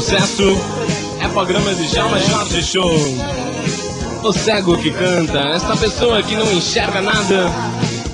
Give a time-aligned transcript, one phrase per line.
[0.00, 0.42] Sucesso,
[1.20, 2.92] é programa de Chama Jorge Show.
[4.24, 7.48] O cego que canta, esta pessoa que não enxerga nada,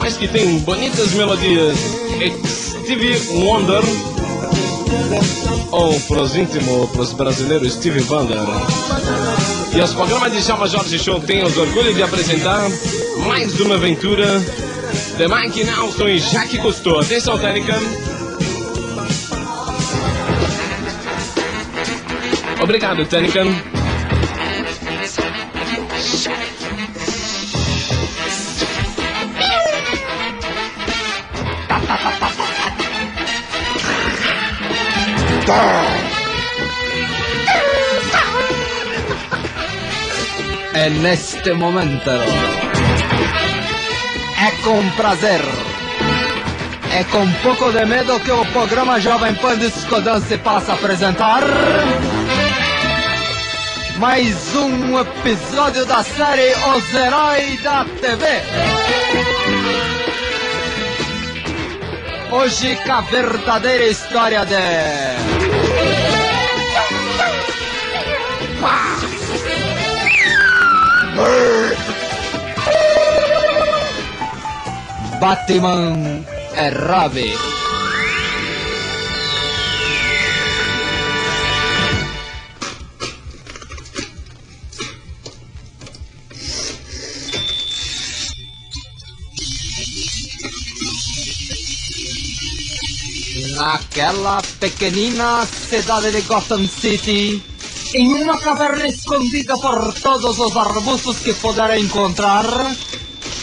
[0.00, 1.78] mas que tem bonitas melodias.
[2.82, 3.80] Stevie Wonder,
[5.70, 8.40] ou pros íntimos, pros brasileiros, Stevie Wonder.
[9.72, 12.68] E os programas de Chama Jorge Show têm os orgulho de apresentar
[13.24, 14.26] mais uma aventura
[15.16, 16.98] de Mike Nelson e Jaque Cousteau.
[16.98, 17.78] Atenção, técnica.
[22.68, 23.40] Obrigado, Técnica.
[40.74, 42.10] En este momento
[44.36, 45.40] é com prazer,
[46.92, 51.40] é com pouco de medo que o programa Jovem Pan Discodão se passa a apresentar
[53.98, 58.26] mais um episódio da série Os Heróis da TV.
[62.30, 64.54] Hoje com a verdadeira história de...
[75.20, 77.67] Batman é Robin.
[93.58, 97.42] Naquela pequenina cidade de Gotham City,
[97.92, 102.46] em uma caverna escondida por todos os arbustos que puder encontrar,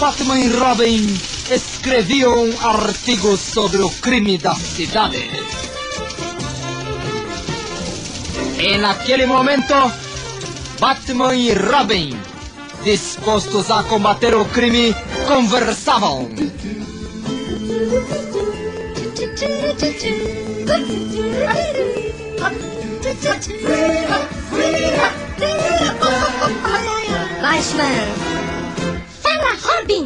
[0.00, 5.30] Batman e Robin escreviam artigos sobre o crime da cidade.
[8.58, 9.92] E naquele momento,
[10.80, 12.18] Batman e Robin,
[12.82, 14.92] dispostos a combater o crime,
[15.28, 16.28] conversavam.
[27.40, 28.08] Batman!
[29.22, 30.04] Fala, Robin!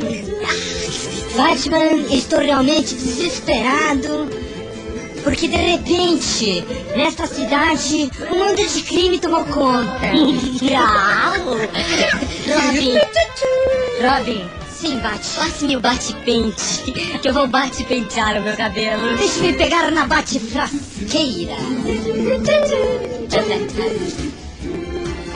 [1.36, 4.28] Batman, estou realmente desesperado.
[5.22, 6.62] Porque de repente,
[6.94, 9.98] nesta cidade, um mundo de crime tomou conta.
[12.46, 12.98] Robin!
[14.06, 14.63] Robin!
[14.84, 15.30] Sim, bate.
[15.30, 19.16] Passe-me o bate-pente, que eu vou bate-pentear o meu cabelo.
[19.16, 21.56] Deixe-me pegar na bate-frasqueira.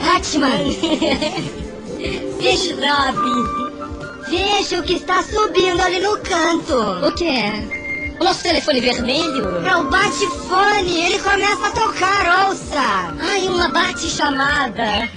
[0.05, 0.49] Batman!
[2.39, 4.29] Veja, Robin!
[4.29, 7.07] Veja o que está subindo ali no canto.
[7.07, 7.78] O que é?
[8.19, 9.65] O nosso telefone vermelho?
[9.65, 13.15] É o bate-fone, ele começa a tocar, ouça!
[13.21, 15.09] Ai, uma bate-chamada!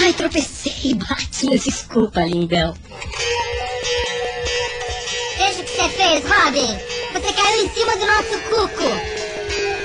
[0.00, 2.74] Ai, tropecei, Batman, desculpa, lindão.
[5.38, 6.78] Veja o que você fez, Robin!
[7.12, 8.90] Você caiu em cima do nosso cuco!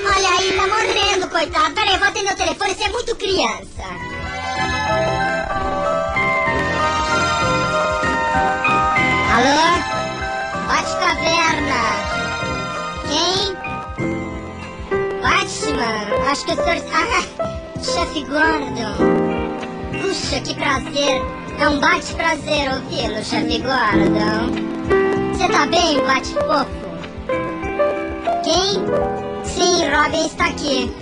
[0.06, 1.74] Olha aí, tá morrendo, coitado!
[1.74, 3.84] Peraí, eu vou atender o telefone, você é muito criança!
[9.36, 9.95] Alô?
[10.94, 11.82] Caverna!
[13.08, 13.54] Quem?
[15.20, 16.30] Batman!
[16.30, 16.82] Acho que o senhor.
[16.92, 18.94] Ah, chefe Gordon!
[20.00, 21.22] Puxa, que prazer!
[21.58, 24.52] É um bate-prazer ouvi-lo, chefe Gordon!
[25.32, 26.86] Você tá bem, bate-fofo?
[28.44, 28.84] Quem?
[29.44, 30.94] Sim, Robin está aqui.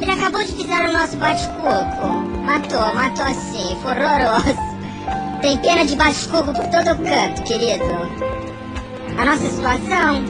[0.00, 2.06] Ele acabou de pisar no nosso bate-coco.
[2.44, 4.72] Matou, matou sim, foi horroroso.
[5.40, 8.41] Tem pena de bate-coco por todo o canto, querido.
[9.18, 10.24] A nossa situação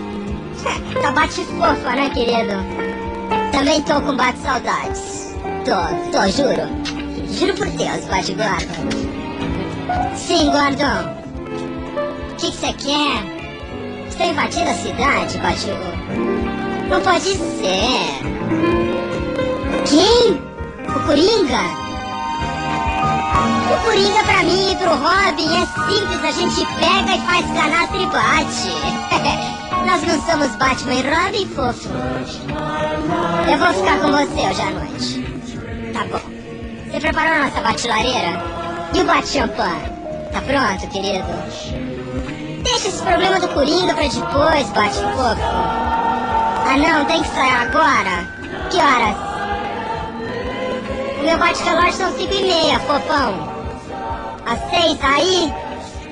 [1.02, 2.54] tá bate fofa, né, querido?
[3.52, 5.34] Também tô com bate saudades.
[5.64, 5.76] Tô,
[6.10, 6.68] tô, juro.
[7.28, 9.12] Juro por Deus, bate Gordon.
[10.16, 11.22] Sim, Gordon.
[12.32, 13.42] O que você quer?
[14.08, 15.66] Você invadindo a cidade, bate
[16.88, 18.22] Não pode ser.
[19.86, 20.40] Quem?
[20.88, 21.81] O Coringa?
[23.72, 27.96] O Coringa pra mim e pro Robin é simples, a gente pega e faz canastra
[27.96, 29.52] e bate.
[29.86, 31.88] Nós não somos Batman e Robin, fofo.
[33.50, 35.92] Eu vou ficar com você hoje à noite.
[35.94, 36.20] Tá bom.
[36.90, 38.44] Você preparou a nossa batilareira?
[38.94, 39.92] E o bate-champanhe?
[40.32, 41.24] Tá pronto, querido?
[42.62, 45.42] Deixa esse problema do Coringa pra depois, bate-fofo.
[46.64, 48.28] Ah não, tem que sair agora?
[48.70, 49.16] Que horas?
[51.20, 53.51] O meu bate-relógio são 5 e meia, fofão.
[54.46, 55.52] Às 6, tá aí?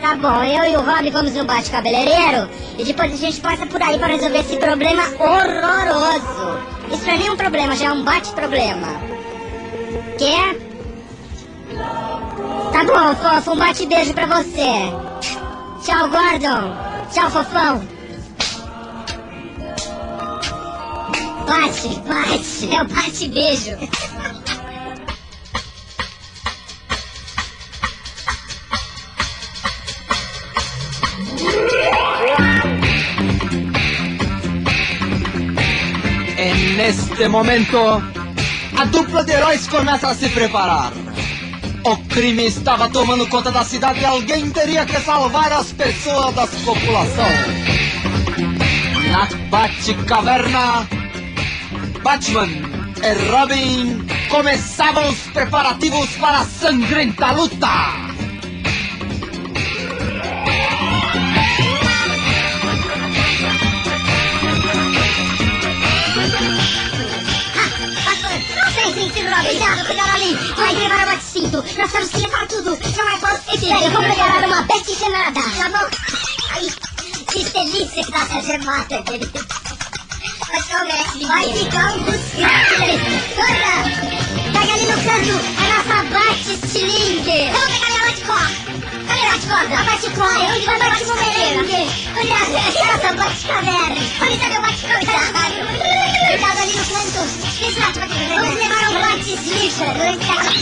[0.00, 2.48] Tá bom, eu e o Rob vamos no bate-cabeleireiro
[2.78, 6.58] e depois a gente passa por aí para resolver esse problema horroroso.
[6.90, 8.88] Isso não é nenhum problema, já é um bate-problema.
[10.18, 10.56] Quer?
[12.72, 14.90] Tá bom, fofo, um bate-beijo pra você.
[15.84, 16.74] Tchau, Gordon.
[17.12, 17.82] Tchau, fofão.
[21.46, 23.76] Bate, bate, é o bate-beijo.
[36.82, 37.76] Neste momento,
[38.78, 40.90] a dupla de heróis começa a se preparar.
[41.84, 46.46] O crime estava tomando conta da cidade e alguém teria que salvar as pessoas da
[46.46, 47.28] população.
[49.10, 50.88] Na Batcaverna,
[52.02, 58.09] Batman e Robin começavam os preparativos para a sangrenta luta.
[69.50, 70.32] Cuidado, cuidado ali!
[70.54, 71.64] Vai levar o bate-cinto!
[71.76, 72.70] Nós temos que levar tudo!
[72.70, 73.80] Não é possível!
[73.80, 75.40] Eu vou preparar uma bete-genada!
[75.42, 75.88] Tá bom?
[76.50, 76.66] Ai,
[77.32, 79.44] que delícia que dá essa gemada, querido!
[80.52, 81.24] Mas comece!
[81.26, 82.76] Vai ficar um desgraça!
[83.34, 83.74] Corra!
[84.52, 87.39] Pega ali no canto a nossa bate-estilingue!
[89.50, 89.62] A?
[89.62, 90.44] A bate-corda!
[90.54, 91.82] Onde vai a bate-bumerangue?
[92.16, 92.38] Olha,
[92.94, 94.00] essa bate-caverna!
[94.22, 95.14] Onde está meu bate-corda?
[96.28, 97.22] Cuidado ali no canto.
[97.66, 99.86] Exato, vamos levar ao bate lixa.
[100.20, 100.60] Crash!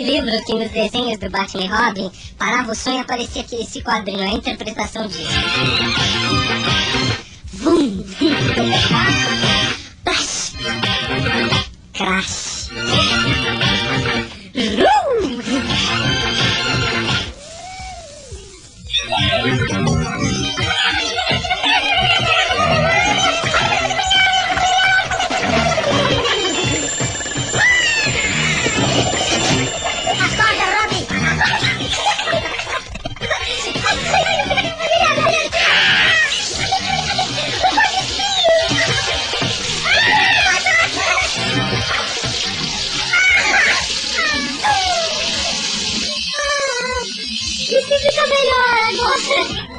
[0.00, 3.42] Vocês se lembram que nos desenhos do Batman e Robin parava o sonho e aparecia
[3.42, 5.28] aqui esse quadrinho, a interpretação disso.
[7.52, 8.02] Vum!
[11.92, 12.39] Crash!
[47.82, 49.70] Fica melhor agora.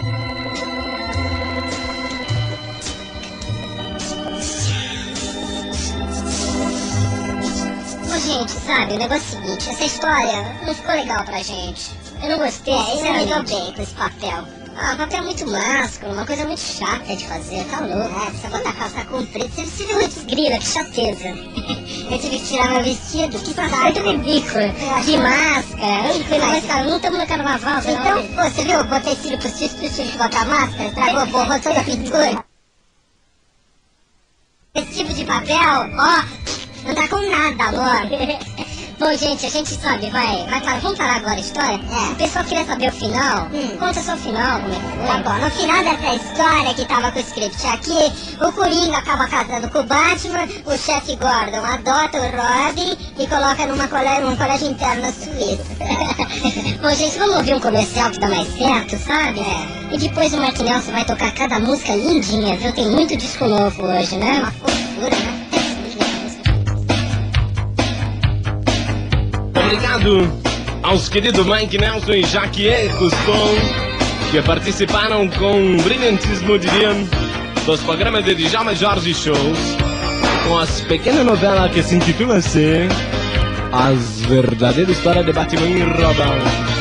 [8.21, 11.91] Gente, sabe, o negócio é o seguinte, essa história não ficou legal pra gente.
[12.21, 14.60] Eu não gostei, é, você não lidou bem com esse papel.
[14.77, 18.21] Ah, papel é muito másculo, uma coisa muito chata de fazer, tá louco.
[18.21, 21.27] É, precisa botar calça comprida, você precisa muito grila, que chateza.
[21.27, 26.55] Eu tive que tirar meu vestido, que saco ridículo, de máscara.
[26.55, 30.11] Eu caro, não estamos no carnaval, Então, pô, você viu, botei cílio pro cílio, tive
[30.11, 32.45] que botar máscara, estragou, borrou toda a pintura.
[34.73, 35.57] Esse tipo de papel,
[35.99, 36.23] ó,
[36.85, 38.41] não tá com nada, amor.
[39.01, 40.45] Bom, gente, a gente sabe, vai.
[40.45, 41.73] vai para, vamos parar agora a história?
[41.73, 42.11] É.
[42.11, 43.47] O pessoal queria saber o final.
[43.51, 43.75] Hum.
[43.79, 45.07] Conta só o final, como é que foi.
[45.07, 48.11] Tá bom, no final dessa história que tava com o script aqui,
[48.45, 53.65] o Coringa acaba casando com o Batman, o chefe Gordon adota o Robin e coloca
[53.65, 55.65] numa colégio, num colégio interno na Suíça.
[56.79, 59.39] Bom, gente, vamos ouvir um comercial que dá mais certo, sabe?
[59.39, 59.95] É.
[59.95, 62.71] E depois o Mark Nelson vai tocar cada música lindinha, viu?
[62.71, 64.41] Tem muito disco novo hoje, né?
[64.41, 65.50] Uma fofura, né?
[69.71, 70.29] Obrigado
[70.83, 73.55] aos queridos Mike Nelson e Jaquier Custon,
[74.29, 76.93] que participaram com brilhantismo, diria,
[77.65, 79.77] dos programas de Djalma Jorge Shows,
[80.45, 82.89] com as pequenas novelas que se intitulam assim,
[83.71, 86.80] As Verdadeiras Histórias de Batman e Robin.